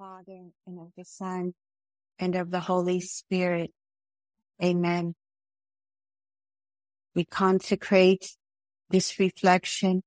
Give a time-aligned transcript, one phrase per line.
[0.00, 1.52] Father, and of the Son,
[2.18, 3.70] and of the Holy Spirit.
[4.64, 5.14] Amen.
[7.14, 8.34] We consecrate
[8.88, 10.02] this reflection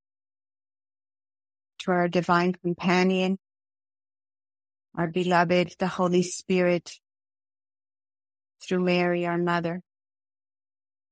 [1.78, 3.38] to our divine companion,
[4.98, 6.94] our beloved, the Holy Spirit,
[8.64, 9.84] through Mary, our mother.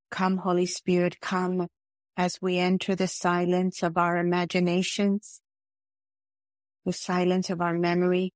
[0.09, 1.67] Come, Holy Spirit, come
[2.17, 5.39] as we enter the silence of our imaginations,
[6.83, 8.33] the silence of our memory,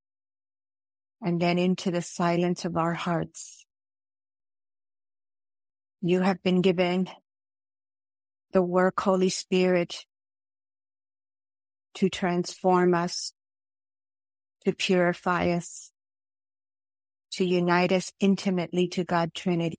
[1.22, 3.64] and then into the silence of our hearts.
[6.00, 7.08] You have been given
[8.52, 10.04] the work, Holy Spirit,
[11.94, 13.32] to transform us,
[14.64, 15.90] to purify us,
[17.32, 19.78] to unite us intimately to God Trinity.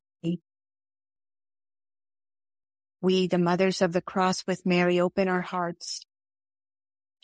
[2.99, 6.01] We, the mothers of the cross with Mary, open our hearts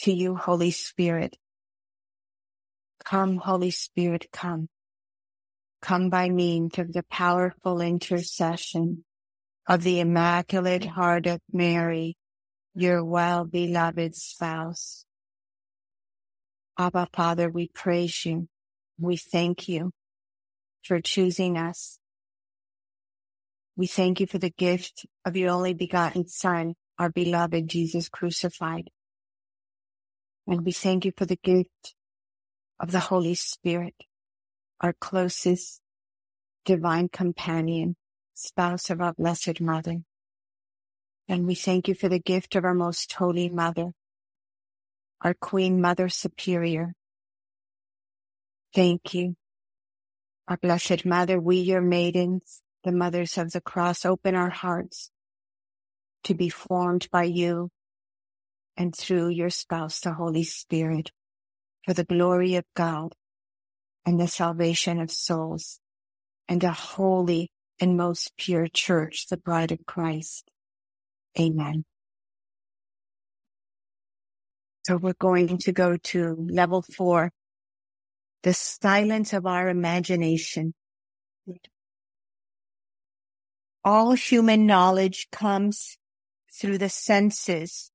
[0.01, 1.37] to you, Holy Spirit.
[3.05, 4.69] Come, Holy Spirit, come.
[5.81, 9.03] Come by means of the powerful intercession
[9.67, 12.15] of the Immaculate Heart of Mary,
[12.73, 15.05] your well-beloved spouse.
[16.77, 18.47] Abba, Father, we praise you.
[18.97, 19.91] We thank you
[20.83, 21.99] for choosing us.
[23.75, 28.89] We thank you for the gift of your only begotten Son, our beloved Jesus crucified.
[30.47, 31.95] And we thank you for the gift
[32.83, 33.95] of the Holy Spirit,
[34.81, 35.79] our closest
[36.65, 37.95] divine companion,
[38.33, 40.01] spouse of our Blessed Mother.
[41.29, 43.91] And we thank you for the gift of our most holy mother,
[45.21, 46.93] our Queen Mother Superior.
[48.75, 49.37] Thank you.
[50.49, 55.09] Our Blessed Mother, we, your maidens, the mothers of the cross, open our hearts
[56.25, 57.69] to be formed by you
[58.75, 61.11] and through your spouse, the Holy Spirit
[61.85, 63.13] for the glory of God
[64.05, 65.79] and the salvation of souls
[66.47, 70.49] and a holy and most pure church, the bride of Christ.
[71.39, 71.85] Amen.
[74.85, 77.31] So we're going to go to level four,
[78.43, 80.73] the silence of our imagination.
[83.85, 85.97] All human knowledge comes
[86.53, 87.91] through the senses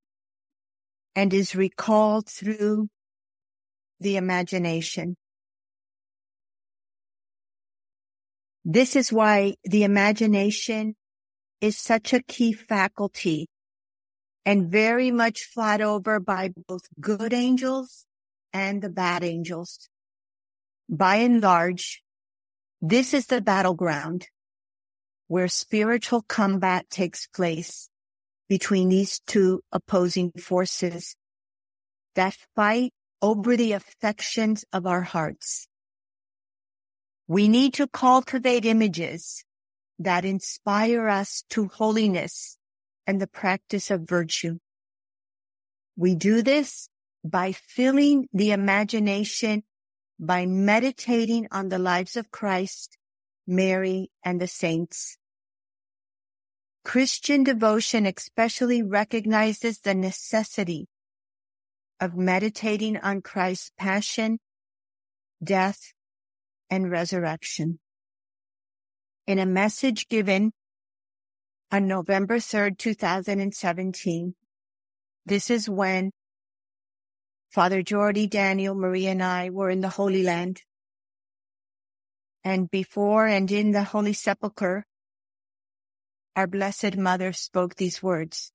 [1.15, 2.89] and is recalled through
[4.01, 5.17] the imagination.
[8.65, 10.95] This is why the imagination
[11.61, 13.49] is such a key faculty
[14.45, 18.07] and very much fought over by both good angels
[18.53, 19.89] and the bad angels.
[20.89, 22.03] By and large,
[22.81, 24.29] this is the battleground
[25.27, 27.91] where spiritual combat takes place
[28.49, 31.15] between these two opposing forces
[32.15, 35.69] that fight over the affections of our hearts.
[37.27, 39.45] We need to cultivate images
[39.99, 42.59] that inspire us to holiness
[43.07, 44.59] and the practice of virtue.
[45.97, 46.89] We do this
[47.25, 49.65] by filling the imagination
[50.19, 52.99] by meditating on the lives of Christ,
[53.47, 55.17] Mary, and the saints.
[56.85, 60.89] Christian devotion especially recognizes the necessity
[62.01, 64.39] of meditating on Christ's passion,
[65.43, 65.93] death,
[66.71, 67.79] and resurrection.
[69.27, 70.53] In a message given
[71.71, 74.35] on November 3rd, 2017,
[75.27, 76.13] this is when
[77.51, 80.63] Father Jordy, Daniel, Maria, and I were in the Holy Land.
[82.45, 84.87] And before and in the Holy Sepulchre,
[86.37, 88.53] our Blessed Mother spoke these words.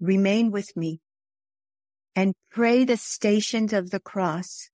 [0.00, 1.00] Remain with me
[2.18, 4.70] and pray the stations of the cross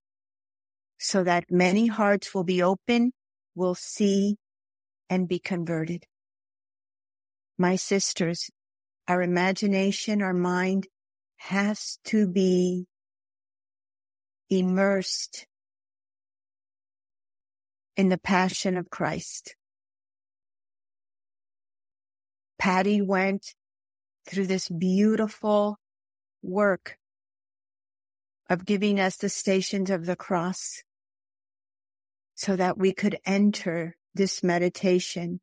[0.97, 3.11] so that many hearts will be open,
[3.53, 4.37] will see
[5.11, 6.07] and be converted.
[7.55, 8.49] My sisters,
[9.07, 10.87] our imagination, our mind
[11.37, 12.87] has to be
[14.49, 15.45] immersed
[17.95, 19.55] in the passion of Christ.
[22.57, 23.53] Patty went
[24.27, 25.77] through this beautiful
[26.41, 26.97] work
[28.49, 30.83] of giving us the stations of the cross
[32.35, 35.39] so that we could enter this meditation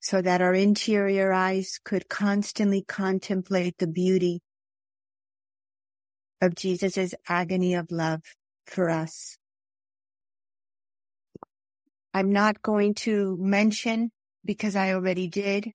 [0.00, 4.40] so that our interior eyes could constantly contemplate the beauty
[6.40, 8.20] of Jesus' agony of love
[8.66, 9.38] for us.
[12.12, 14.10] I'm not going to mention
[14.44, 15.70] because I already did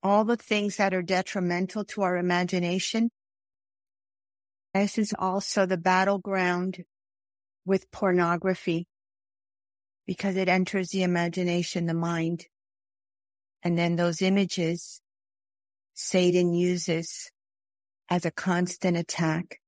[0.00, 3.10] all the things that are detrimental to our imagination
[4.74, 6.84] This is also the battleground
[7.64, 8.88] with pornography
[10.06, 12.46] because it enters the imagination, the mind.
[13.62, 15.00] And then those images
[15.94, 17.30] Satan uses
[18.10, 19.60] as a constant attack.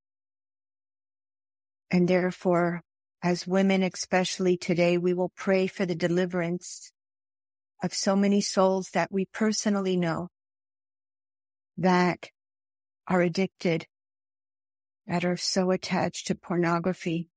[1.90, 2.82] And therefore,
[3.22, 6.92] as women, especially today, we will pray for the deliverance
[7.82, 10.28] of so many souls that we personally know
[11.78, 12.30] that
[13.06, 13.86] are addicted,
[15.06, 17.28] that are so attached to pornography.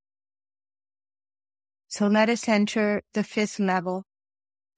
[1.87, 4.03] So let us enter the fifth level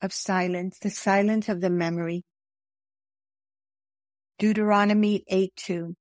[0.01, 2.23] of silence, the silence of the memory.
[4.39, 5.95] Deuteronomy 8 2.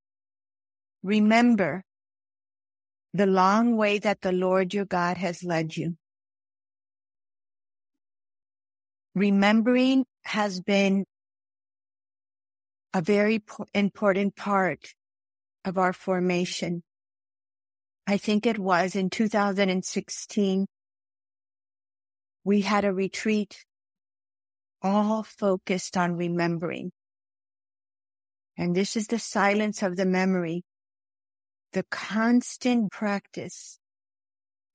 [1.02, 1.84] Remember
[3.12, 5.96] the long way that the Lord your God has led you.
[9.14, 11.04] Remembering has been
[12.94, 13.42] a very
[13.75, 14.94] important part
[15.65, 16.83] of our formation.
[18.07, 20.67] I think it was in 2016.
[22.45, 23.65] We had a retreat
[24.83, 26.93] all focused on remembering.
[28.57, 30.65] And this is the silence of the memory,
[31.73, 33.79] the constant practice,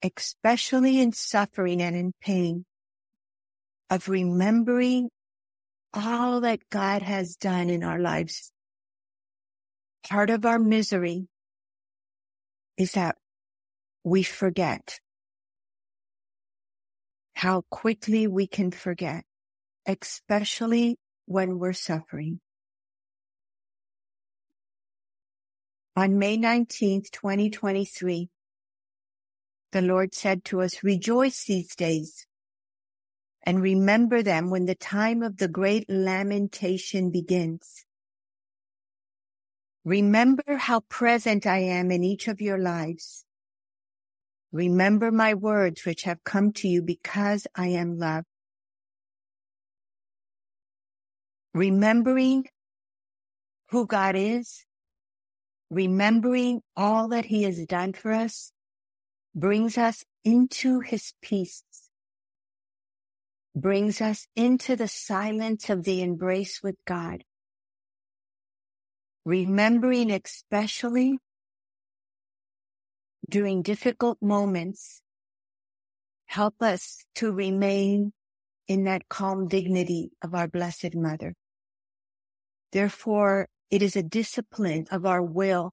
[0.04, 2.66] especially in suffering and in pain,
[3.90, 5.10] of remembering
[5.94, 8.52] all that God has done in our lives.
[10.08, 11.28] Part of our misery
[12.78, 13.18] is that
[14.04, 15.00] we forget
[17.34, 19.24] how quickly we can forget,
[19.88, 22.40] especially when we're suffering.
[25.96, 28.30] On May 19th, 2023,
[29.72, 32.28] the Lord said to us, rejoice these days
[33.42, 37.85] and remember them when the time of the great lamentation begins.
[39.86, 43.24] Remember how present I am in each of your lives.
[44.52, 48.26] Remember my words which have come to you because I am love.
[51.54, 52.46] Remembering
[53.70, 54.66] who God is,
[55.70, 58.52] remembering all that he has done for us
[59.34, 61.64] brings us into his peace
[63.56, 67.24] brings us into the silence of the embrace with God.
[69.26, 71.18] Remembering especially
[73.28, 75.02] during difficult moments,
[76.28, 78.14] help us to remain
[78.68, 81.34] in that calm dignity of our Blessed Mother.
[82.72, 85.72] Therefore, it is a discipline of our will.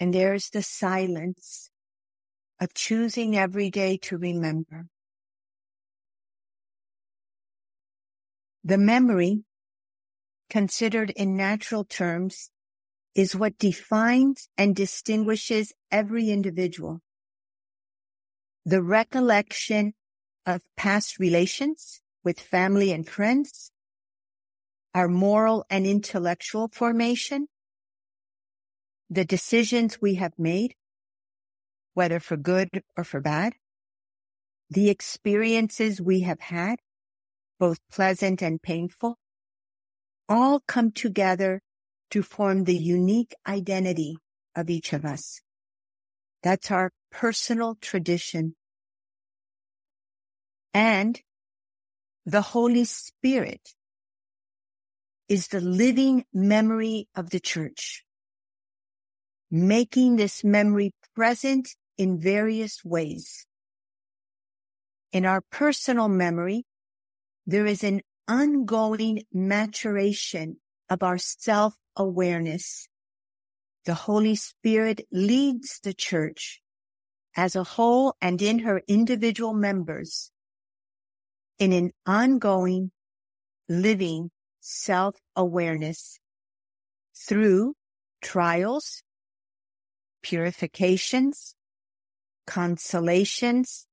[0.00, 1.70] And there's the silence
[2.60, 4.86] of choosing every day to remember.
[8.64, 9.45] The memory,
[10.48, 12.50] considered in natural terms,
[13.14, 17.00] is what defines and distinguishes every individual.
[18.64, 19.94] The recollection
[20.44, 23.70] of past relations with family and friends,
[24.94, 27.48] our moral and intellectual formation,
[29.08, 30.74] the decisions we have made,
[31.94, 33.54] whether for good or for bad,
[34.68, 36.80] the experiences we have had,
[37.58, 39.16] both pleasant and painful,
[40.28, 41.60] all come together
[42.10, 44.16] to form the unique identity
[44.54, 45.40] of each of us.
[46.42, 48.54] That's our personal tradition.
[50.72, 51.20] And
[52.24, 53.74] the Holy Spirit
[55.28, 58.04] is the living memory of the church,
[59.50, 63.46] making this memory present in various ways.
[65.12, 66.64] In our personal memory,
[67.46, 70.56] there is an ongoing maturation
[70.88, 72.88] of our self-awareness.
[73.84, 76.60] The Holy Spirit leads the church
[77.36, 80.30] as a whole and in her individual members
[81.58, 82.90] in an ongoing
[83.68, 84.30] living
[84.60, 86.18] self-awareness
[87.14, 87.74] through
[88.22, 89.02] trials,
[90.22, 91.54] purifications,
[92.46, 93.86] consolations,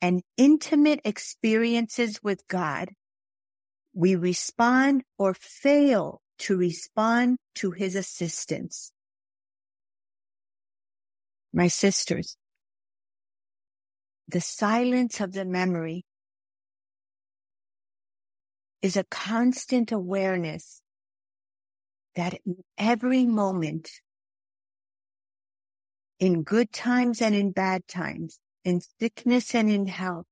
[0.00, 2.90] and intimate experiences with God,
[3.92, 8.92] we respond or fail to respond to his assistance.
[11.52, 12.36] My sisters,
[14.28, 16.04] the silence of the memory
[18.80, 20.80] is a constant awareness
[22.14, 23.90] that in every moment,
[26.18, 30.26] in good times and in bad times, in sickness and in health,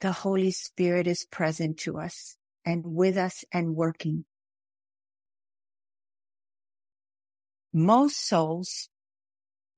[0.00, 2.35] the Holy Spirit is present to us
[2.66, 4.24] and with us and working.
[7.72, 8.88] Most souls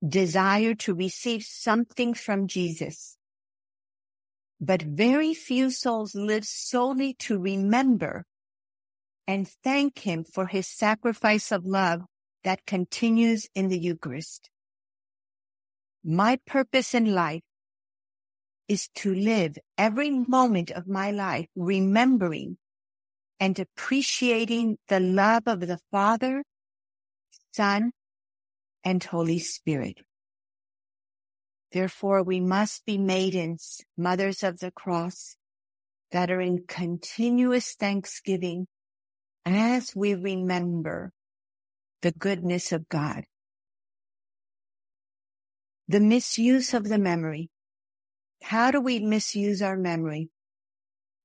[0.07, 3.19] desire to receive something from Jesus,
[4.61, 8.25] but very few souls live solely to remember
[9.27, 12.03] and thank him for his sacrifice of love
[12.45, 14.49] that continues in the Eucharist.
[16.03, 17.43] My purpose in life
[18.69, 22.57] is to live every moment of my life remembering
[23.41, 26.43] and appreciating the love of the Father,
[27.53, 27.93] Son,
[28.85, 29.99] and Holy Spirit.
[31.73, 35.37] Therefore, we must be maidens, mothers of the cross,
[36.11, 38.67] that are in continuous thanksgiving
[39.45, 41.13] as we remember
[42.03, 43.25] the goodness of God.
[45.87, 47.51] The misuse of the memory.
[48.43, 50.31] How do we misuse our memory?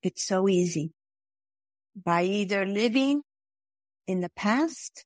[0.02, 0.92] It's so easy.
[1.96, 3.24] By either living
[4.08, 5.06] in the past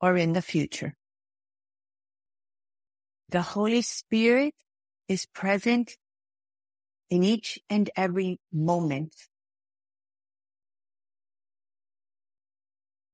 [0.00, 0.94] or in the future.
[3.28, 4.54] The Holy Spirit
[5.08, 5.96] is present
[7.08, 9.14] in each and every moment.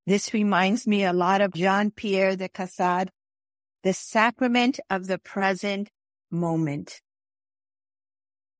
[0.07, 3.11] This reminds me a lot of Jean Pierre de Caussade,
[3.83, 5.91] the sacrament of the present
[6.31, 7.03] moment.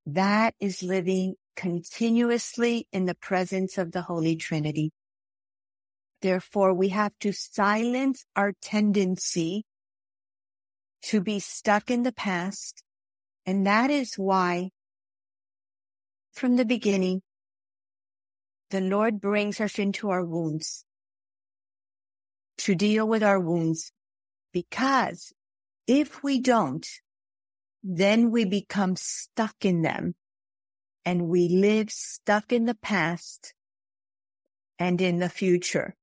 [0.05, 4.91] That is living continuously in the presence of the Holy Trinity.
[6.21, 9.65] Therefore, we have to silence our tendency
[11.03, 12.83] to be stuck in the past.
[13.45, 14.69] And that is why
[16.33, 17.21] from the beginning,
[18.69, 20.85] the Lord brings us into our wounds
[22.59, 23.91] to deal with our wounds
[24.51, 25.33] because
[25.87, 26.87] if we don't,
[27.81, 30.13] then we become stuck in them
[31.05, 33.53] and we live stuck in the past
[34.77, 35.95] and in the future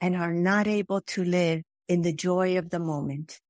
[0.00, 3.40] and are not able to live in the joy of the moment.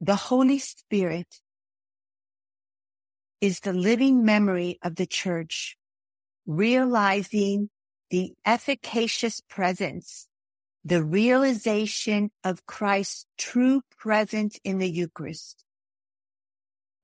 [0.00, 1.40] The Holy Spirit
[3.40, 5.76] is the living memory of the church,
[6.46, 7.70] realizing
[8.10, 10.28] the efficacious presence,
[10.84, 15.65] the realization of Christ's true presence in the Eucharist.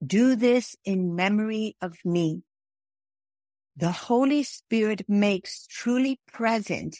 [0.04, 2.42] Do this in memory of me.
[3.76, 6.98] The Holy Spirit makes truly present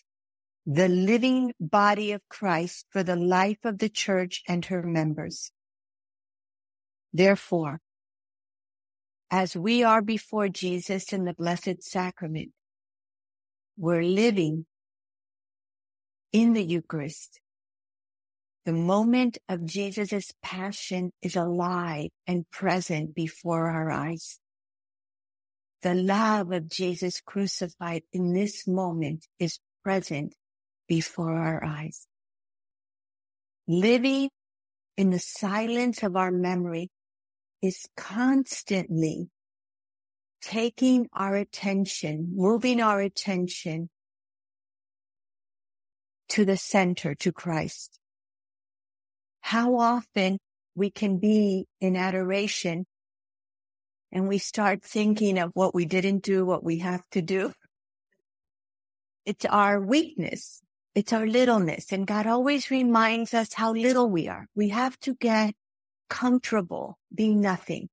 [0.65, 5.51] the living body of Christ for the life of the church and her members.
[7.13, 7.81] Therefore,
[9.31, 12.53] as we are before Jesus in the Blessed Sacrament,
[13.77, 14.67] we're living
[16.33, 17.42] in the Eucharist.
[18.65, 24.39] The moment of Jesus' passion is alive and present before our eyes.
[25.83, 30.37] The love of Jesus crucified in this moment is present
[30.87, 32.07] before our eyes.
[33.67, 34.31] Living
[34.97, 36.91] in the silence of our memory
[37.63, 39.29] is constantly
[40.41, 43.89] taking our attention, moving our attention
[46.29, 47.99] to the center, to Christ.
[49.43, 50.39] How often
[50.75, 52.87] we can be in adoration
[54.11, 57.53] and we start thinking of what we didn't do, what we have to do.
[59.25, 60.63] It's our weakness.
[60.95, 61.93] It's our littleness.
[61.93, 64.47] And God always reminds us how little we are.
[64.55, 65.55] We have to get
[66.09, 67.89] comfortable being nothing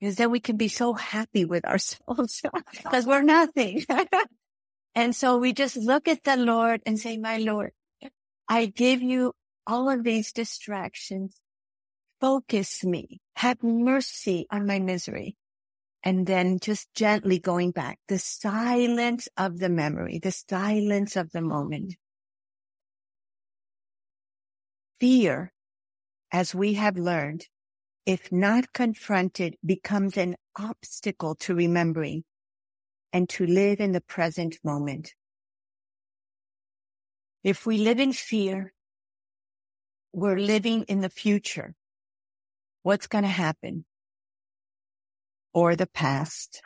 [0.00, 2.42] because then we can be so happy with ourselves
[2.72, 3.84] because we're nothing.
[4.94, 7.72] and so we just look at the Lord and say, my Lord,
[8.48, 9.32] I give you
[9.66, 11.36] all of these distractions.
[12.20, 13.20] Focus me.
[13.36, 15.36] Have mercy on my misery.
[16.02, 21.40] And then just gently going back, the silence of the memory, the silence of the
[21.40, 21.96] moment.
[25.00, 25.52] Fear,
[26.30, 27.46] as we have learned,
[28.04, 32.24] if not confronted, becomes an obstacle to remembering
[33.12, 35.14] and to live in the present moment.
[37.42, 38.72] If we live in fear,
[40.14, 41.74] we're living in the future.
[42.82, 43.84] What's going to happen?
[45.52, 46.62] Or the past.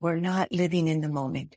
[0.00, 1.56] We're not living in the moment.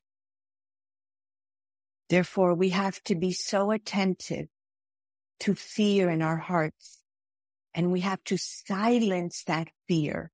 [2.10, 4.48] Therefore, we have to be so attentive
[5.42, 7.00] to fear in our hearts
[7.74, 10.32] and we have to silence that fear.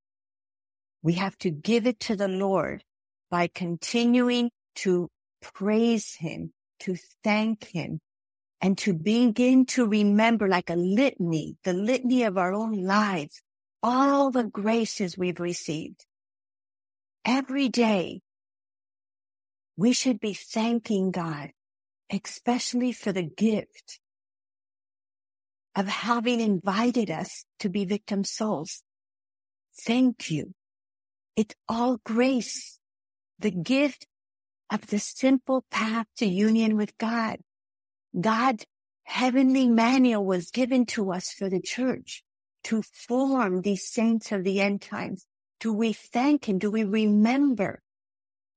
[1.03, 2.83] We have to give it to the Lord
[3.29, 5.09] by continuing to
[5.41, 7.99] praise him, to thank him,
[8.61, 13.41] and to begin to remember like a litany, the litany of our own lives,
[13.83, 16.05] all the graces we've received.
[17.23, 18.21] Every day,
[19.77, 21.51] we should be thanking God
[22.11, 23.99] especially for the gift
[25.75, 28.83] of having invited us to be victim souls.
[29.81, 30.53] Thank you.
[31.35, 32.79] It's all grace,
[33.39, 34.07] the gift
[34.71, 37.39] of the simple path to union with God.
[38.19, 38.65] God's
[39.03, 42.23] heavenly manual was given to us for the church
[42.63, 45.25] to form these saints of the end times.
[45.59, 46.57] Do we thank him?
[46.57, 47.81] Do we remember?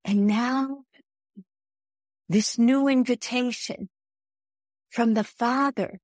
[0.04, 0.84] And now
[2.28, 3.88] this new invitation
[4.90, 6.00] from the Father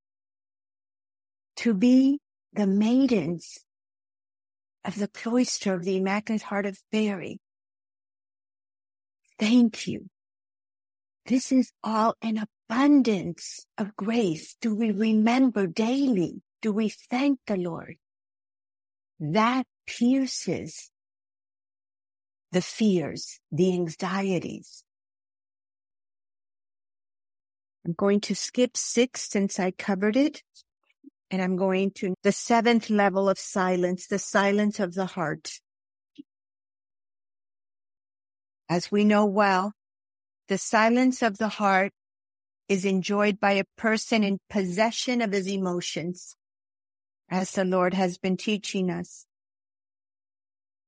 [1.57, 2.21] to be
[2.53, 3.65] the maidens
[4.85, 7.41] of the cloister of the Immaculate Heart of Mary.
[9.39, 10.11] Thank you.
[11.27, 14.57] This is all an abundance of grace.
[14.61, 16.43] Do we remember daily?
[16.63, 17.97] Do we thank the Lord?
[19.21, 20.91] That pierces
[22.53, 24.85] the fears, the anxieties.
[27.85, 30.43] I'm going to skip six since I covered it.
[31.31, 35.59] And I'm going to the seventh level of silence, the silence of the heart.
[38.69, 39.73] As we know well,
[40.49, 41.93] the silence of the heart
[42.69, 46.37] is enjoyed by a person in possession of his emotions,
[47.29, 49.27] as the Lord has been teaching us.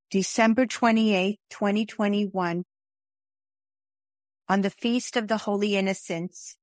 [0.09, 2.63] December 28, 2021,
[4.49, 6.55] on the feast of the Holy Innocents,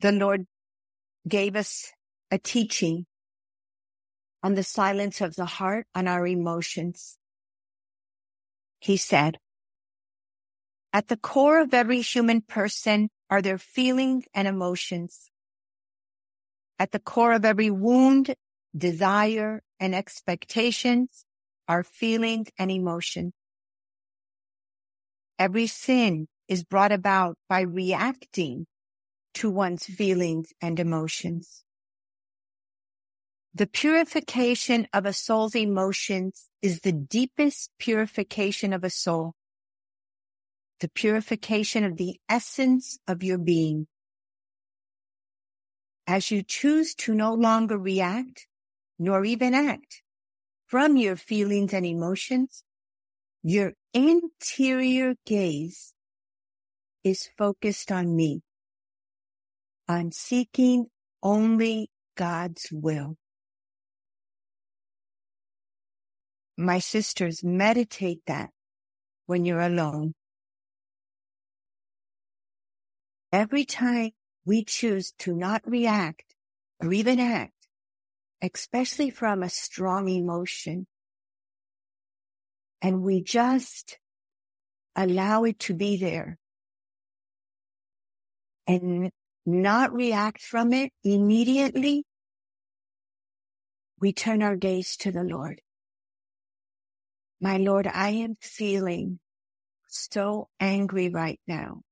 [0.00, 0.46] the Lord
[1.28, 1.92] gave us
[2.30, 3.06] a teaching
[4.42, 7.18] on the silence of the heart, on our emotions.
[8.80, 9.38] He said,
[10.92, 15.28] at the core of every human person are their feelings and emotions.
[16.78, 18.32] At the core of every wound,
[18.76, 21.24] desire, and expectations
[21.66, 23.32] are feelings and emotion.
[25.36, 28.68] Every sin is brought about by reacting
[29.34, 31.64] to one's feelings and emotions.
[33.52, 39.34] The purification of a soul's emotions is the deepest purification of a soul.
[40.80, 43.86] The purification of the essence of your being.
[46.06, 48.46] As you choose to no longer react,
[48.98, 50.02] nor even act
[50.66, 52.64] from your feelings and emotions,
[53.42, 55.94] your interior gaze
[57.02, 58.42] is focused on me,
[59.88, 60.86] on seeking
[61.22, 63.16] only God's will.
[66.56, 68.50] My sisters, meditate that
[69.26, 70.14] when you're alone.
[73.34, 74.12] Every time
[74.44, 76.36] we choose to not react
[76.80, 77.66] or even act,
[78.40, 80.86] especially from a strong emotion,
[82.80, 83.98] and we just
[84.94, 86.38] allow it to be there
[88.68, 89.10] and
[89.44, 92.04] not react from it immediately,
[93.98, 95.60] we turn our gaze to the Lord.
[97.40, 99.18] My Lord, I am feeling
[99.88, 101.82] so angry right now.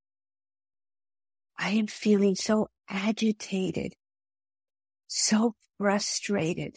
[1.64, 3.94] I am feeling so agitated,
[5.06, 6.76] so frustrated.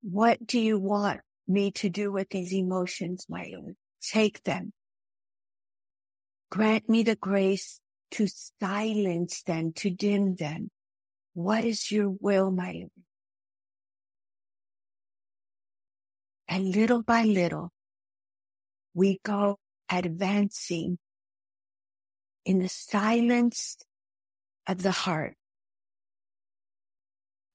[0.00, 3.74] What do you want me to do with these emotions, my Lord?
[4.00, 4.72] Take them.
[6.52, 7.80] Grant me the grace
[8.12, 8.28] to
[8.60, 10.70] silence them, to dim them.
[11.34, 12.90] What is your will, my Lord?
[16.46, 17.72] And little by little,
[18.94, 19.58] we go
[19.90, 20.98] advancing
[22.44, 23.76] in the silence
[24.66, 25.36] of the heart.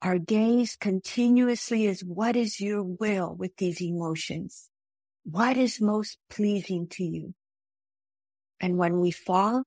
[0.01, 4.69] Our gaze continuously is what is your will with these emotions?
[5.23, 7.33] What is most pleasing to you?
[8.59, 9.63] And when we fall,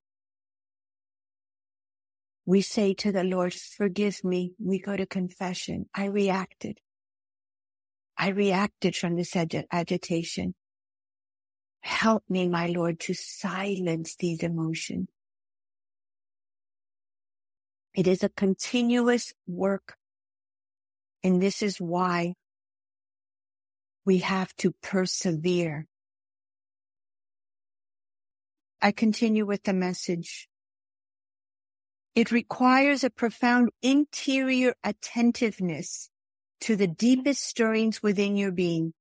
[2.46, 4.52] we say to the Lord, forgive me.
[4.58, 5.86] We go to confession.
[5.94, 6.78] I reacted.
[8.16, 10.54] I reacted from this ag- agitation.
[11.80, 15.08] Help me, my Lord, to silence these emotions.
[17.94, 19.96] It is a continuous work.
[21.22, 22.34] And this is why
[24.04, 25.86] we have to persevere.
[28.80, 30.48] I continue with the message.
[32.14, 36.10] It requires a profound interior attentiveness
[36.62, 38.94] to the deepest stirrings within your being.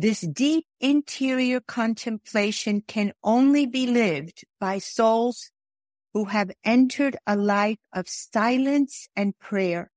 [0.00, 5.50] This deep interior contemplation can only be lived by souls
[6.14, 9.90] who have entered a life of silence and prayer.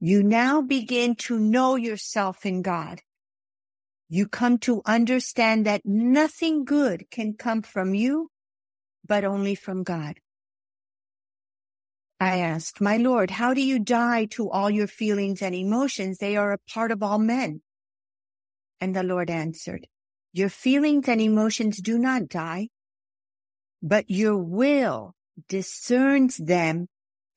[0.00, 3.02] You now begin to know yourself in God.
[4.08, 8.30] You come to understand that nothing good can come from you
[9.06, 10.18] but only from God.
[12.18, 16.16] I asked, my Lord, how do you die to all your feelings and emotions?
[16.16, 17.60] They are a part of all men.
[18.84, 19.86] And the Lord answered,
[20.34, 22.68] your feelings and emotions do not die,
[23.82, 25.14] but your will
[25.48, 26.88] discerns them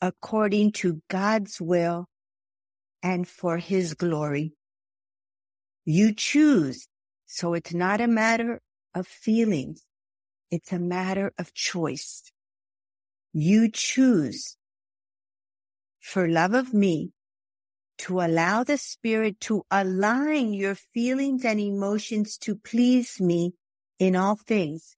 [0.02, 2.08] according to God's will
[3.02, 4.56] and for his glory.
[5.86, 6.90] You choose.
[7.28, 8.60] So it's not a matter
[8.94, 9.86] of feelings.
[10.52, 12.30] It's a matter of choice.
[13.32, 14.58] You choose
[16.02, 17.14] for love of me
[17.98, 23.54] to allow the spirit to align your feelings and emotions to please me
[24.00, 24.96] in all things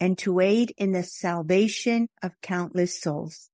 [0.00, 3.50] and to aid in the salvation of countless souls.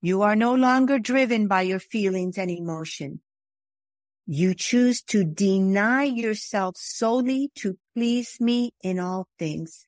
[0.00, 3.20] You are no longer driven by your feelings and emotion.
[4.26, 9.86] You choose to deny yourself solely to please me in all things.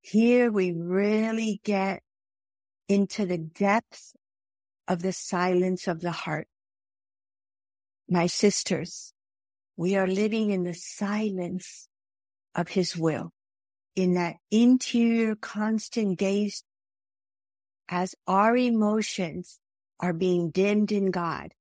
[0.00, 2.02] Here we really get
[2.88, 4.14] into the depths
[4.90, 6.48] of the silence of the heart.
[8.08, 9.14] My sisters,
[9.76, 11.88] we are living in the silence
[12.56, 13.30] of his will,
[13.94, 16.64] in that interior constant gaze
[17.88, 19.60] as our emotions
[20.00, 21.54] are being dimmed in God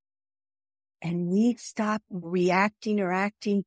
[1.02, 3.64] and we stop reacting or acting.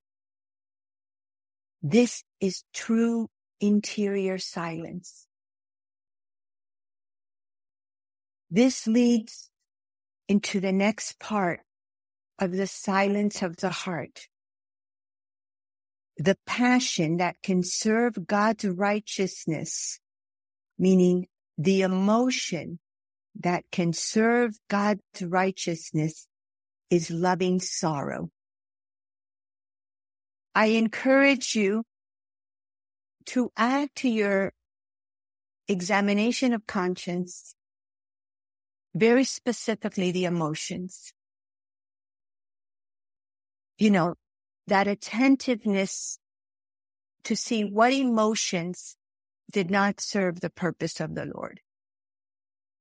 [1.83, 3.29] This is true
[3.61, 5.29] interior silence.
[8.51, 9.52] This leads
[10.33, 11.61] into the next part
[12.39, 14.29] of the silence of the heart.
[16.17, 20.01] The passion that can serve God's righteousness,
[20.79, 21.27] meaning
[21.59, 22.79] the emotion
[23.41, 26.27] that can serve God's righteousness
[26.89, 28.31] is loving sorrow.
[30.55, 31.85] I encourage you
[33.27, 34.55] to add to your
[35.69, 37.55] examination of conscience
[38.95, 41.13] very specifically the emotions.
[43.79, 44.15] You know,
[44.67, 46.19] that attentiveness
[47.25, 48.97] to see what emotions
[49.51, 51.61] did not serve the purpose of the Lord.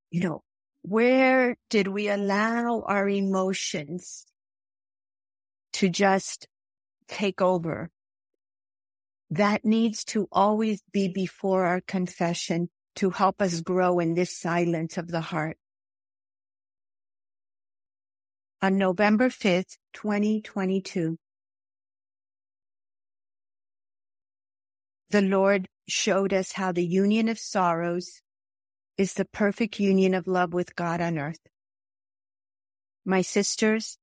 [0.09, 0.43] You know,
[0.81, 4.25] where did we allow our emotions
[5.73, 6.47] to just
[7.07, 7.89] take over?
[9.29, 14.97] That needs to always be before our confession to help us grow in this silence
[14.97, 15.57] of the heart.
[18.63, 21.17] On November 5th, 2022,
[25.09, 28.21] the Lord showed us how the union of sorrows
[28.99, 31.39] is the perfect union of love with God on earth.
[33.03, 33.97] My sisters,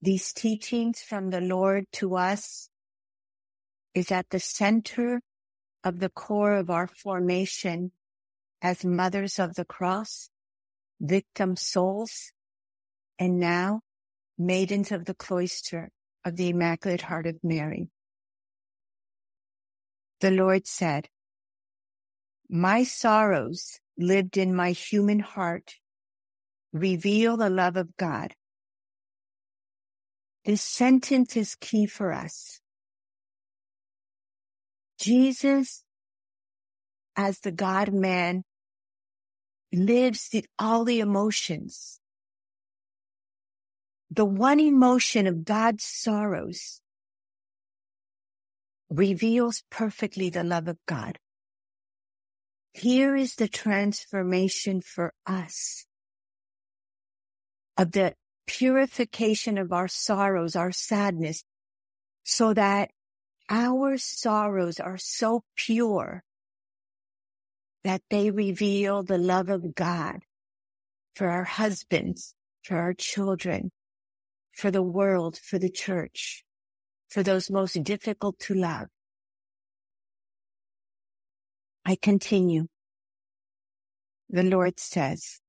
[0.00, 2.70] these teachings from the Lord to us
[3.92, 5.20] is at the center
[5.84, 7.92] of the core of our formation
[8.62, 10.30] as mothers of the cross,
[10.98, 12.32] victim souls,
[13.20, 13.82] and now
[14.38, 15.90] maidens of the cloister
[16.24, 17.88] of the Immaculate Heart of Mary.
[20.20, 21.08] The Lord said,
[22.48, 25.74] my sorrows lived in my human heart
[26.72, 28.34] reveal the love of God.
[30.44, 32.60] This sentence is key for us.
[34.98, 35.84] Jesus,
[37.16, 38.42] as the God man,
[39.72, 41.99] lives the, all the emotions.
[44.10, 46.80] The one emotion of God's sorrows
[48.88, 51.18] reveals perfectly the love of God.
[52.72, 55.86] Here is the transformation for us
[57.76, 58.14] of the
[58.46, 61.44] purification of our sorrows, our sadness,
[62.24, 62.90] so that
[63.48, 66.24] our sorrows are so pure
[67.84, 70.20] that they reveal the love of God
[71.14, 73.70] for our husbands, for our children,
[74.60, 76.44] for the world, for the church,
[77.08, 78.88] for those most difficult to love.
[81.86, 82.66] I continue.
[84.28, 85.40] The Lord says,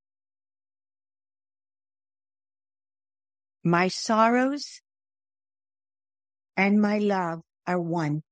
[3.62, 4.80] my sorrows
[6.56, 8.22] and my love are one.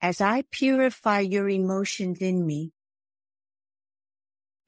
[0.00, 2.72] As I purify your emotions in me,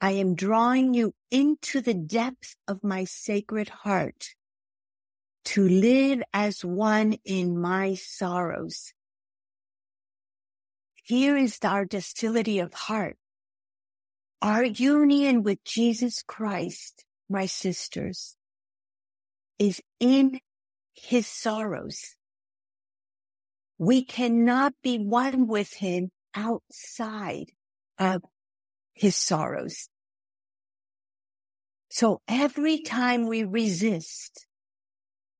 [0.01, 4.35] I am drawing you into the depths of my sacred heart
[5.45, 8.93] to live as one in my sorrows
[11.09, 13.17] here is our docility of heart.
[14.43, 18.37] Our union with Jesus Christ, my sisters,
[19.57, 20.39] is in
[20.93, 22.15] his sorrows.
[23.79, 27.53] We cannot be one with him outside
[27.97, 28.21] of
[28.99, 29.87] his sorrows.
[31.89, 34.45] So every time we resist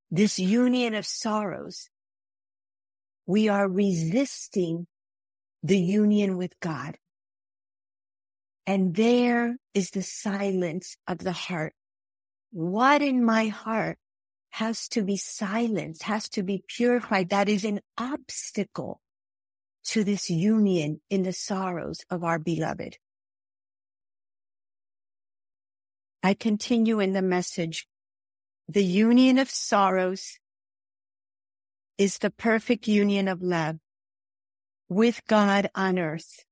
[0.09, 1.89] this union of sorrows,
[3.25, 4.87] we are resisting
[5.61, 6.97] the union with God.
[8.65, 11.73] And there is the silence of the heart.
[12.51, 13.97] What in my heart
[14.51, 17.29] has to be silenced, has to be purified?
[17.29, 19.01] That is an obstacle
[19.89, 22.97] to this union in the sorrows of our beloved.
[26.21, 27.87] I continue in the message.
[28.67, 30.37] The union of sorrows
[31.97, 33.77] is the perfect union of love
[34.89, 36.43] with God on earth.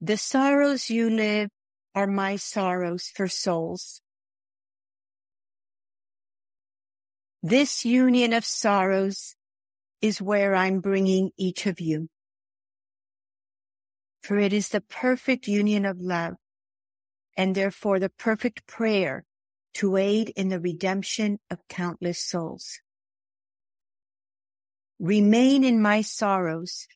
[0.00, 1.50] The sorrows you live
[1.94, 4.00] are my sorrows for souls.
[7.42, 9.34] This union of sorrows
[10.00, 12.08] is where I'm bringing each of you.
[14.22, 16.34] For it is the perfect union of love
[17.36, 19.24] and therefore the perfect prayer
[19.74, 22.80] to aid in the redemption of countless souls.
[24.98, 26.86] Remain in my sorrows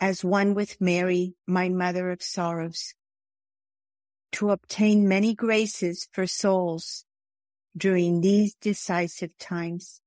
[0.00, 2.94] as one with Mary, my mother of sorrows,
[4.32, 7.04] to obtain many graces for souls
[7.76, 10.00] during these decisive times.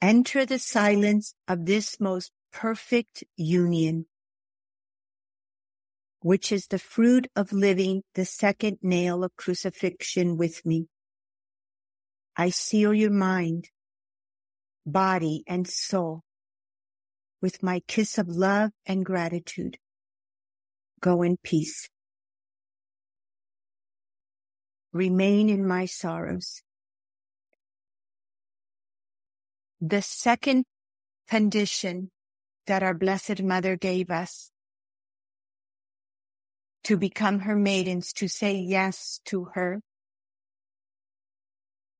[0.00, 4.06] Enter the silence of this most perfect union
[6.20, 10.86] which is the fruit of living the second nail of crucifixion with me.
[12.36, 13.70] I seal your mind,
[14.84, 16.22] body, and soul
[17.40, 19.78] with my kiss of love and gratitude.
[21.00, 21.88] Go in peace.
[24.92, 26.62] Remain in my sorrows.
[29.80, 30.64] The second
[31.28, 32.10] condition
[32.66, 34.50] that our Blessed Mother gave us
[36.84, 39.80] to become her maidens, to say yes to her,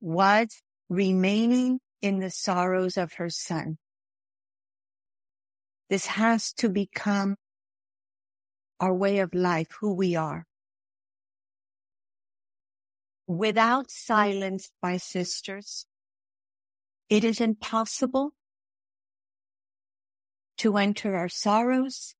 [0.00, 3.78] was remaining in the sorrows of her son.
[5.90, 7.36] This has to become
[8.80, 10.46] our way of life, who we are.
[13.26, 15.86] Without silence, my sisters,
[17.10, 18.32] it is impossible
[20.58, 22.14] to enter our sorrows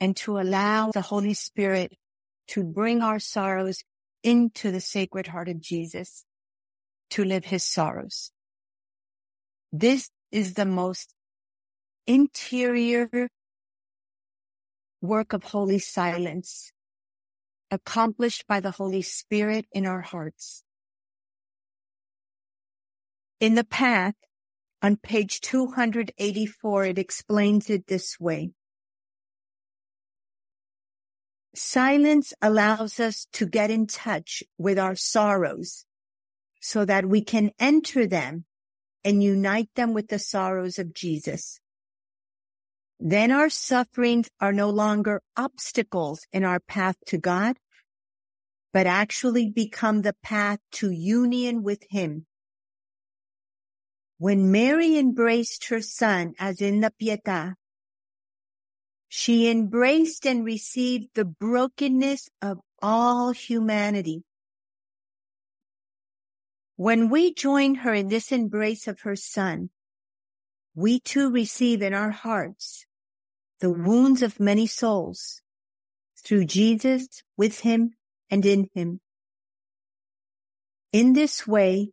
[0.00, 1.96] and to allow the Holy Spirit
[2.48, 3.82] to bring our sorrows
[4.22, 6.24] into the Sacred Heart of Jesus
[7.10, 8.30] to live his sorrows.
[9.72, 11.14] This is the most
[12.06, 13.28] interior
[15.00, 16.72] work of holy silence
[17.70, 20.62] accomplished by the Holy Spirit in our hearts.
[23.40, 24.14] In the path
[24.82, 28.52] on page 284, it explains it this way.
[31.56, 35.86] Silence allows us to get in touch with our sorrows
[36.60, 38.44] so that we can enter them
[39.02, 41.58] and unite them with the sorrows of Jesus.
[43.00, 47.56] Then our sufferings are no longer obstacles in our path to God,
[48.72, 52.26] but actually become the path to union with Him.
[54.18, 57.54] When Mary embraced her son, as in the Pietà,
[59.08, 64.24] she embraced and received the brokenness of all humanity.
[66.76, 69.70] When we join her in this embrace of her son,
[70.74, 72.84] we too receive in our hearts
[73.60, 75.40] the wounds of many souls
[76.22, 77.92] through Jesus, with him,
[78.28, 79.00] and in him.
[80.92, 81.92] In this way,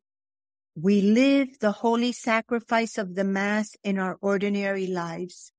[0.75, 5.51] we live the holy sacrifice of the Mass in our ordinary lives.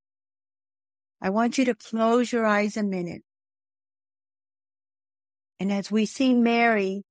[1.20, 3.22] I want you to close your eyes a minute.
[5.58, 7.02] And as we see Mary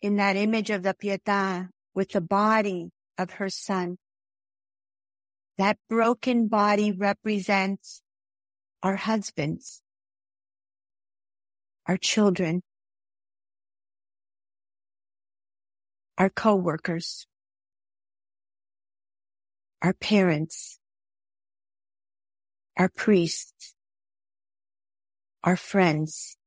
[0.00, 3.98] in that image of the Pietà with the body of her son,
[5.58, 8.00] that broken body represents
[8.82, 9.82] our husbands,
[11.86, 12.62] our children,
[16.16, 17.26] our co-workers,
[19.82, 20.79] our parents,
[22.80, 23.74] our priests,
[25.44, 26.38] our friends,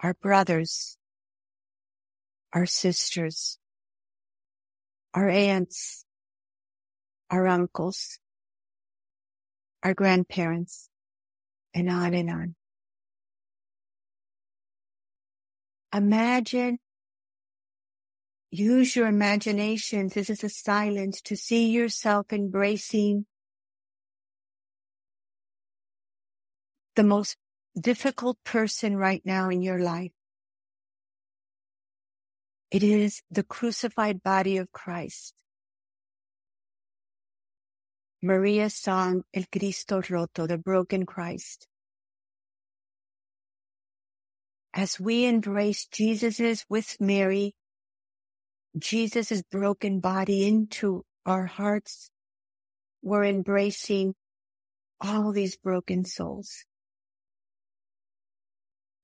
[0.00, 0.98] our brothers,
[2.52, 3.56] our sisters,
[5.14, 6.04] our aunts,
[7.30, 8.18] our uncles,
[9.82, 10.90] our grandparents,
[11.72, 12.54] and on and on.
[15.94, 16.80] Imagine
[18.50, 20.10] use your imagination.
[20.14, 23.24] This is a silence to see yourself embracing
[26.96, 27.36] the most
[27.78, 30.12] difficult person right now in your life.
[32.70, 35.34] It is the crucified body of Christ.
[38.22, 41.68] Maria sang El Cristo Roto, the broken Christ.
[44.74, 47.54] As we embrace Jesus's with Mary,
[48.76, 52.10] Jesus's broken body into our hearts,
[53.02, 54.14] we're embracing
[55.00, 56.64] all these broken souls.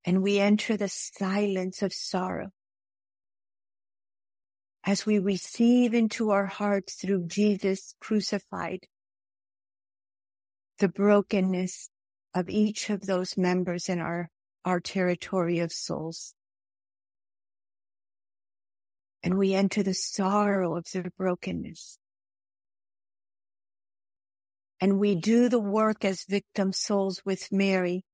[0.05, 2.51] And we enter the silence of sorrow
[4.85, 8.87] as we receive into our hearts through Jesus crucified
[10.79, 11.89] the brokenness
[12.35, 14.29] of each of those members in our,
[14.65, 16.35] our territory of souls.
[19.23, 21.99] And we enter the sorrow of their brokenness.
[24.81, 28.05] And we do the work as victim souls with Mary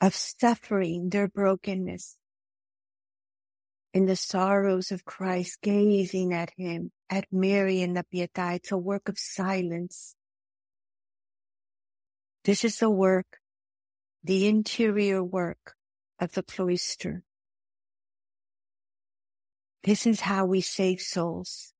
[0.00, 2.16] of suffering their brokenness
[3.94, 8.56] in the sorrows of Christ, gazing at him, at Mary and the Pietà.
[8.56, 10.14] It's a work of silence.
[12.44, 13.38] This is the work,
[14.22, 15.74] the interior work
[16.18, 17.22] of the cloister.
[19.82, 21.72] This is how we save souls.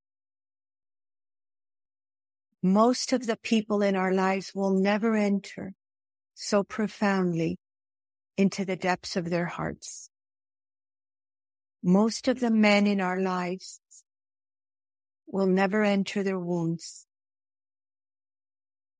[2.62, 5.74] Most of the people in our lives will never enter
[6.34, 7.58] so profoundly
[8.36, 10.10] into the depths of their hearts
[11.86, 13.80] most of the men in our lives
[15.28, 17.06] will never enter their wounds,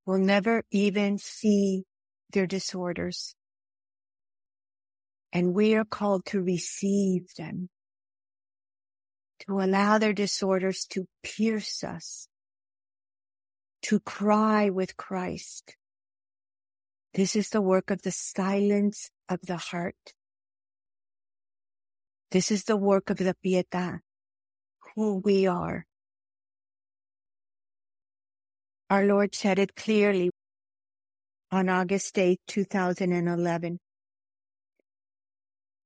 [0.07, 1.83] will never even see
[2.33, 3.35] their disorders.
[5.33, 7.71] And we are called to receive them,
[9.41, 12.29] to allow their disorders to pierce us,
[13.83, 15.77] to cry with Christ.
[17.17, 20.13] This is the work of the silence of the heart.
[22.31, 24.01] This is the work of the Pietà,
[24.95, 25.87] who we are.
[28.91, 30.31] Our Lord said it clearly
[31.51, 33.79] on August 8, 2011.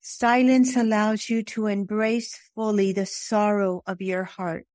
[0.00, 4.66] Silence allows you to embrace fully the sorrow of your heart.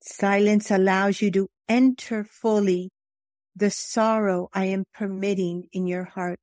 [0.00, 2.88] Silence allows you to enter fully
[3.56, 6.38] the sorrow I am permitting in your heart.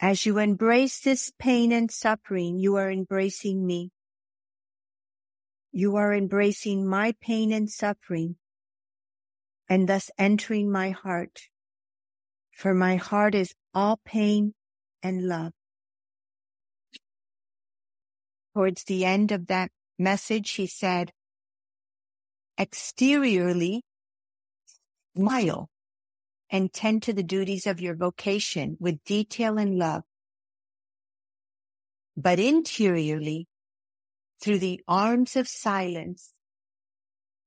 [0.00, 3.90] As you embrace this pain and suffering, you are embracing me.
[5.72, 8.36] You are embracing my pain and suffering
[9.68, 11.48] and thus entering my heart.
[12.50, 14.54] For my heart is all pain
[15.02, 15.52] and love.
[18.54, 21.12] Towards the end of that message, he said,
[22.58, 23.82] exteriorly,
[25.20, 25.68] smile
[26.50, 30.02] and tend to the duties of your vocation with detail and love.
[32.16, 33.46] But interiorly,
[34.40, 36.32] through the arms of silence,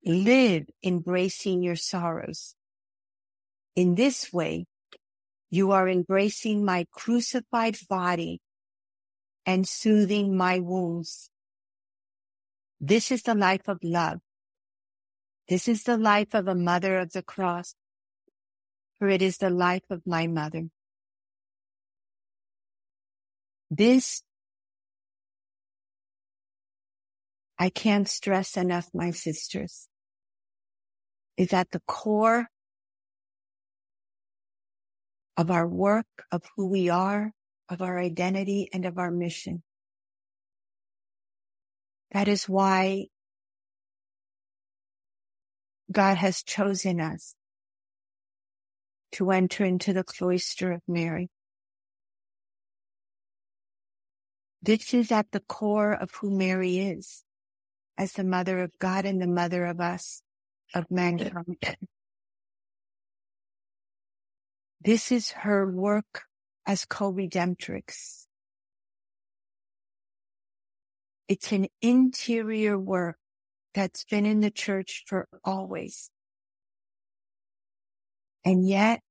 [0.06, 2.56] live embracing your sorrows.
[3.76, 4.66] In this way,
[5.50, 8.40] you are embracing my crucified body
[9.46, 11.30] and soothing my wounds.
[12.80, 14.20] This is the life of love.
[15.48, 17.76] This is the life of a mother of the cross
[19.04, 20.70] for it is the life of my mother.
[23.70, 24.24] This,
[27.60, 29.90] I can't stress enough, my sisters,
[31.36, 32.48] is at the core
[35.36, 37.34] of our work, of who we are,
[37.68, 39.64] of our identity, and of our mission.
[42.12, 43.08] That is why
[45.94, 47.36] God has chosen us
[49.14, 51.30] to enter into the cloister of Mary.
[54.62, 57.24] This is at the core of who Mary is
[57.98, 60.22] as the mother of God and the mother of us,
[60.74, 61.58] of mankind.
[64.82, 66.24] This is her work
[66.66, 68.26] as co-redemptrix.
[71.28, 73.18] It's an interior work
[73.74, 76.10] that's been in the church for always.
[78.46, 79.02] And yet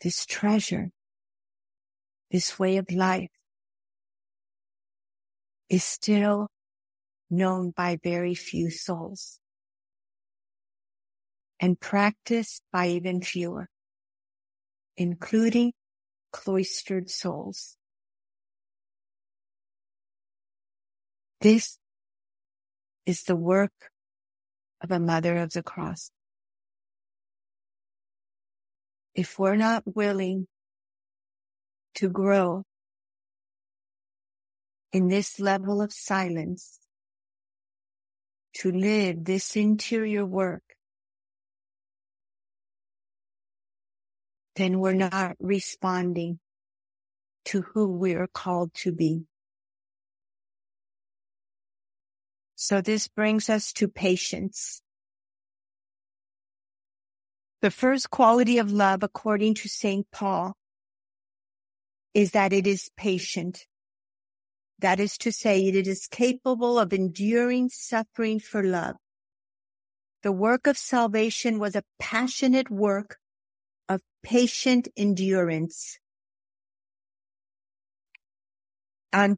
[0.00, 0.90] this treasure,
[2.30, 3.30] this way of life
[5.68, 6.48] is still
[7.30, 9.40] known by very few souls
[11.60, 13.68] and practiced by even fewer,
[14.96, 15.72] including
[16.32, 17.76] cloistered souls.
[21.40, 21.78] This
[23.06, 23.90] is the work
[24.80, 26.10] of a mother of the cross.
[29.14, 30.46] If we're not willing
[31.96, 32.64] to grow
[34.92, 36.78] in this level of silence,
[38.54, 40.62] to live this interior work,
[44.56, 46.38] then we're not responding
[47.46, 49.24] to who we are called to be.
[52.64, 54.82] So this brings us to patience.
[57.60, 60.06] The first quality of love, according to St.
[60.12, 60.54] Paul,
[62.14, 63.66] is that it is patient.
[64.78, 68.94] That is to say, it is capable of enduring suffering for love.
[70.22, 73.16] The work of salvation was a passionate work
[73.88, 75.98] of patient endurance.
[79.12, 79.36] On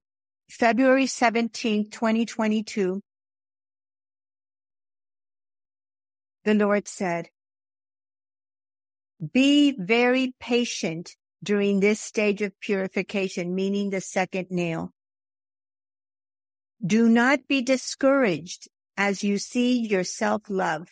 [0.51, 3.01] February 17, 2022,
[6.45, 7.29] the Lord said,
[9.33, 14.93] be very patient during this stage of purification, meaning the second nail.
[16.85, 20.89] Do not be discouraged as you see your self-love,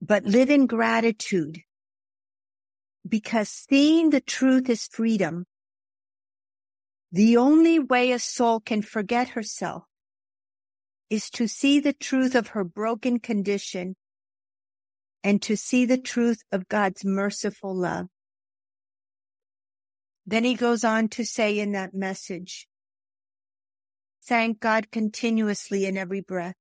[0.00, 1.60] but live in gratitude
[3.08, 5.46] because seeing the truth is freedom.
[7.10, 9.87] The only way a soul can forget herself
[11.10, 13.96] is to see the truth of her broken condition
[15.24, 18.06] and to see the truth of God's merciful love.
[20.26, 22.68] Then he goes on to say in that message,
[24.24, 26.54] thank God continuously in every breath.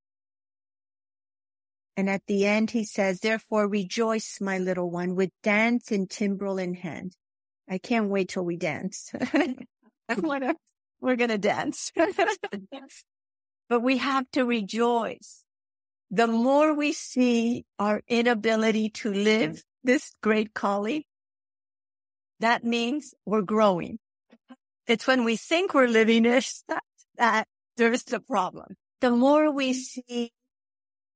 [1.98, 6.58] And at the end, he says, therefore rejoice, my little one, with dance and timbrel
[6.58, 7.16] in hand.
[7.68, 9.12] I can't wait till we dance.
[11.02, 11.92] we're going to dance.
[13.70, 15.44] but we have to rejoice.
[16.10, 21.04] The more we see our inability to live this great calling,
[22.40, 24.00] that means we're growing.
[24.88, 26.84] It's when we think we're living it that,
[27.18, 28.76] that there's the problem.
[29.02, 30.32] The more we see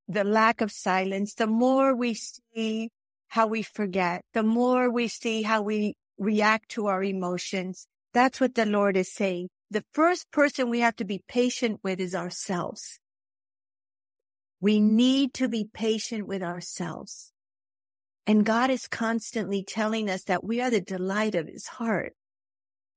[0.08, 2.90] the lack of silence, the more we see
[3.30, 7.88] how we forget, the more we see how we react to our emotions.
[8.14, 9.50] That's what the Lord is saying.
[9.72, 13.00] The first person we have to be patient with is ourselves.
[14.60, 17.32] We need to be patient with ourselves.
[18.28, 22.16] And God is constantly telling us that we are the delight of his heart.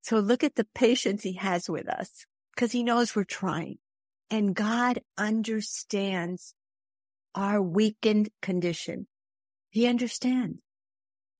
[0.03, 3.79] So look at the patience he has with us because he knows we're trying.
[4.29, 6.55] And God understands
[7.37, 9.07] our weakened condition.
[9.70, 10.59] He understands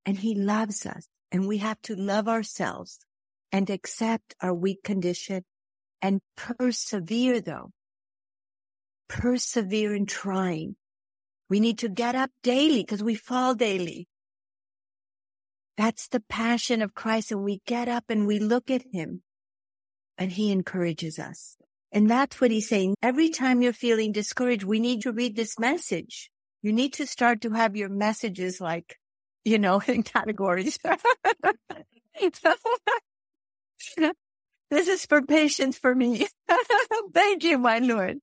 [0.07, 3.01] and he loves us and we have to love ourselves
[3.55, 5.45] and accept our weak condition
[6.03, 7.71] and persevere though.
[9.09, 10.75] Persevere in trying.
[11.49, 14.09] We need to get up daily because we fall daily.
[15.77, 17.31] That's the passion of Christ.
[17.31, 19.23] And we get up and we look at him
[20.19, 21.57] and he encourages us.
[21.93, 22.97] And that's what he's saying.
[23.03, 26.29] Every time you're feeling discouraged, we need to read this message.
[26.61, 28.97] You need to start to have your messages like,
[29.45, 30.77] you know, in categories.
[34.71, 36.27] this is for patience for me.
[37.15, 38.19] Thank you, my Lord.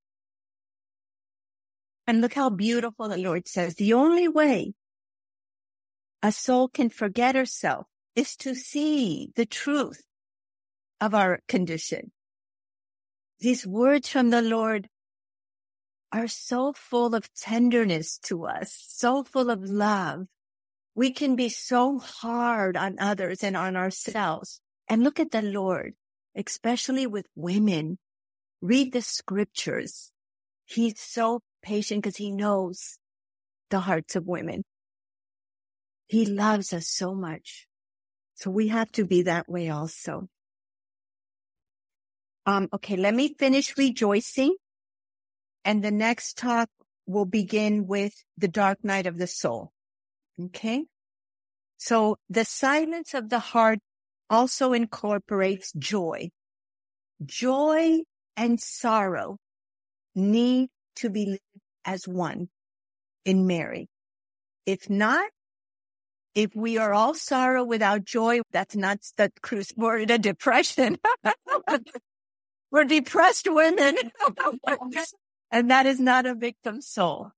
[2.07, 3.75] And look how beautiful the Lord says.
[3.75, 4.73] The only way
[6.23, 10.01] a soul can forget herself is to see the truth
[10.99, 12.11] of our condition
[13.41, 14.87] these words from the Lord
[16.11, 20.27] are so full of tenderness to us, so full of love.
[20.93, 24.61] We can be so hard on others and on ourselves.
[24.91, 25.93] And look at the Lord,
[26.35, 27.97] especially with women.
[28.61, 30.11] Read the scriptures.
[30.65, 32.97] He's so patient because he knows
[33.69, 34.65] the hearts of women.
[36.07, 37.67] He loves us so much.
[38.35, 40.27] So we have to be that way also.
[42.45, 44.57] Um, okay, let me finish rejoicing.
[45.63, 46.67] And the next talk
[47.05, 49.71] will begin with the dark night of the soul.
[50.37, 50.83] Okay.
[51.77, 53.79] So the silence of the heart
[54.31, 56.29] also incorporates joy.
[57.23, 57.99] Joy
[58.37, 59.37] and sorrow
[60.15, 61.41] need to be lived
[61.85, 62.49] as one
[63.25, 63.89] in Mary.
[64.65, 65.29] If not,
[66.33, 70.97] if we are all sorrow without joy, that's not the cruise, we're in a depression.
[72.71, 73.97] We're depressed women.
[75.51, 77.31] and that is not a victim soul.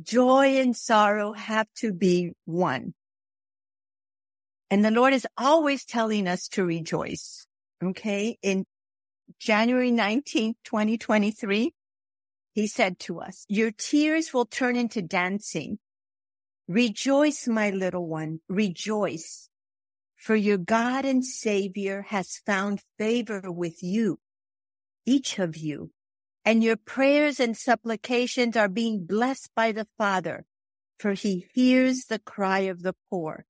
[0.00, 2.94] Joy and sorrow have to be one.
[4.72, 7.46] And the Lord is always telling us to rejoice.
[7.84, 8.38] Okay.
[8.40, 8.64] In
[9.38, 11.74] January 19th, 2023,
[12.54, 15.78] he said to us, your tears will turn into dancing.
[16.68, 19.50] Rejoice, my little one, rejoice.
[20.16, 24.20] For your God and Savior has found favor with you,
[25.04, 25.90] each of you,
[26.46, 30.46] and your prayers and supplications are being blessed by the Father,
[30.98, 33.44] for he hears the cry of the poor.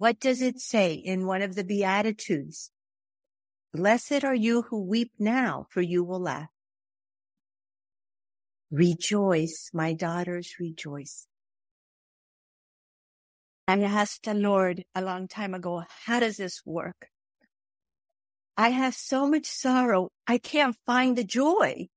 [0.00, 2.70] What does it say in one of the Beatitudes?
[3.74, 6.48] Blessed are you who weep now, for you will laugh.
[8.70, 11.26] Rejoice, my daughters, rejoice.
[13.68, 17.08] I asked the Lord a long time ago, how does this work?
[18.56, 20.08] I have so much sorrow.
[20.26, 21.88] I can't find the joy.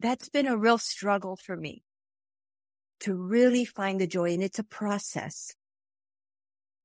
[0.00, 1.84] That's been a real struggle for me
[2.98, 4.32] to really find the joy.
[4.32, 5.54] And it's a process.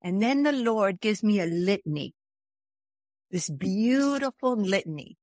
[0.02, 2.14] And then the Lord gives me a litany,
[3.30, 5.18] this beautiful litany.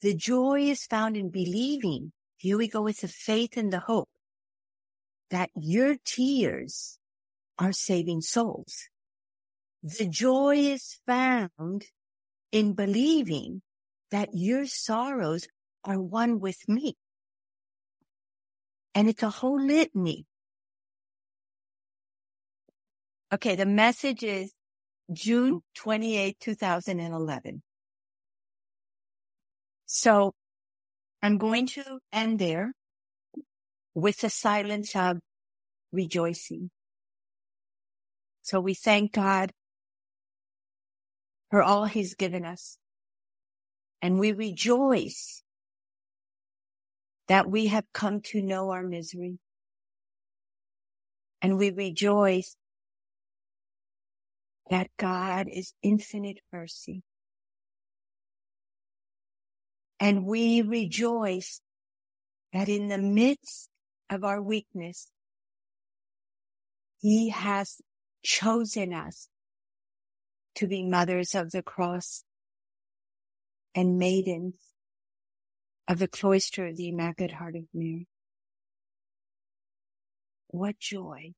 [0.00, 4.08] The joy is found in believing here we go with the faith and the hope
[5.30, 6.98] that your tears
[7.58, 8.88] are saving souls.
[9.82, 11.86] The joy is found
[12.52, 13.62] in believing
[14.12, 15.48] that your sorrows
[15.84, 16.96] are one with me.
[18.94, 20.26] And it's a whole litany.
[23.32, 23.56] Okay.
[23.56, 24.52] The message is
[25.12, 27.62] June 28, 2011.
[29.86, 30.34] So
[31.22, 32.72] I'm going to end there
[33.94, 35.18] with the silence of
[35.92, 36.70] rejoicing.
[38.42, 39.52] So we thank God
[41.50, 42.78] for all he's given us.
[44.00, 45.42] And we rejoice
[47.26, 49.38] that we have come to know our misery.
[51.42, 52.56] And we rejoice
[54.70, 57.02] that God is infinite mercy
[60.00, 61.60] and we rejoice
[62.52, 63.68] that in the midst
[64.10, 65.08] of our weakness,
[67.00, 67.80] he has
[68.24, 69.28] chosen us
[70.54, 72.24] to be mothers of the cross
[73.74, 74.56] and maidens
[75.86, 78.06] of the cloister of the Immaculate Heart of Mary.
[80.48, 81.34] What joy.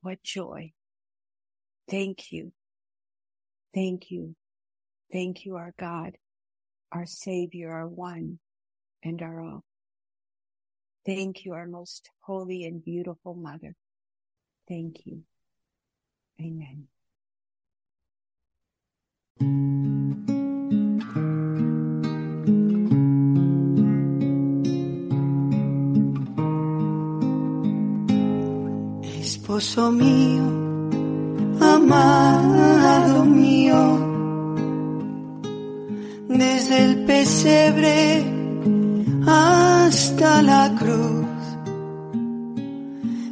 [0.00, 0.72] What joy.
[1.90, 2.52] Thank you.
[3.74, 4.36] Thank you.
[5.12, 6.16] Thank you, our God,
[6.92, 8.38] our Savior, our one
[9.02, 9.64] and our all.
[11.04, 13.74] Thank you, our most holy and beautiful mother.
[14.68, 15.22] Thank you.
[16.40, 16.86] Amen.
[29.20, 30.69] Esposo mío,
[31.60, 34.10] amado mío
[36.28, 38.24] desde el pesebre
[39.26, 41.26] hasta la cruz.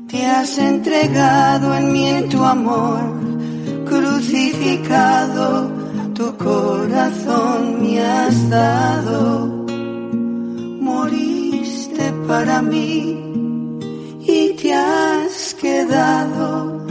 [0.09, 3.01] Te has entregado en mí en tu amor,
[3.87, 5.71] crucificado,
[6.15, 9.47] tu corazón me has dado.
[10.81, 13.17] Moriste para mí
[14.27, 16.88] y te has quedado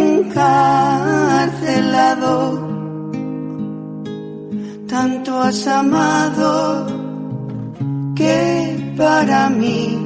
[0.00, 2.70] encarcelado
[4.90, 6.86] tanto has amado
[8.16, 9.96] que para mí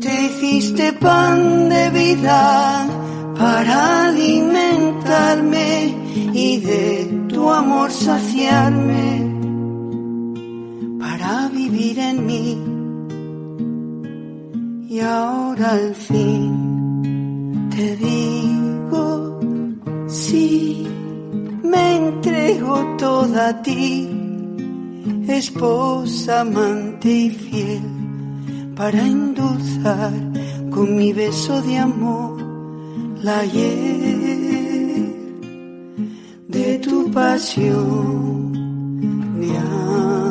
[0.00, 2.86] te hiciste pan de vida
[3.38, 5.94] para alimentarme
[6.32, 9.22] y de tu amor saciarme
[10.98, 12.58] para vivir en mí.
[14.88, 16.55] Y ahora al fin
[17.76, 19.38] te digo
[20.08, 20.86] sí
[21.62, 24.08] me entrego toda a ti,
[25.28, 27.82] esposa, amante y fiel,
[28.74, 30.14] para endulzar
[30.70, 32.40] con mi beso de amor
[33.22, 35.14] la hiel
[36.48, 38.52] de tu pasión
[39.38, 40.25] de amor.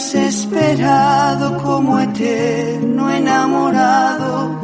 [0.00, 4.58] Has esperado como eterno enamorado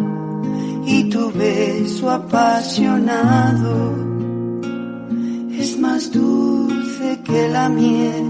[0.87, 3.75] y tu beso apasionado
[5.53, 8.27] es más dulce que la miel.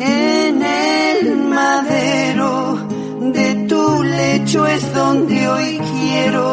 [0.00, 2.76] En el madero
[3.38, 6.48] de tu lecho es donde hoy quiero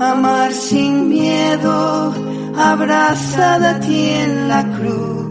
[0.00, 2.12] amar sin miedo,
[2.58, 5.21] abrazada a ti en la cruz.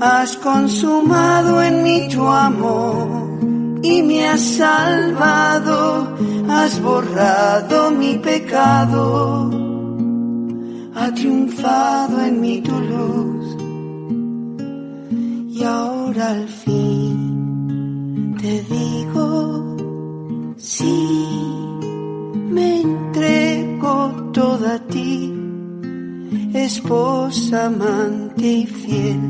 [0.00, 3.38] Has consumado en mí tu amor
[3.82, 6.16] y me has salvado,
[6.48, 9.50] has borrado mi pecado,
[10.94, 13.56] ha triunfado en mí tu luz.
[15.58, 19.76] Y ahora al fin te digo,
[20.56, 21.26] sí,
[22.48, 25.39] me entrego toda ti,
[26.54, 29.20] esposa, amante y fiel,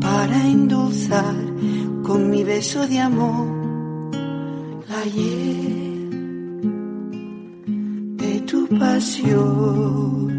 [0.00, 1.34] para endulzar
[2.02, 3.48] con mi beso de amor
[4.88, 6.10] la hiel
[8.16, 10.30] de tu pasión.